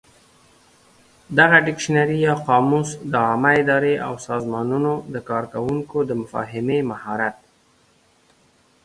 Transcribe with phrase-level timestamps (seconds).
[1.37, 7.35] دغه ډکشنري یا قاموس د عامه ادارې او سازمانونو د کارکوونکو د مفاهمې مهارت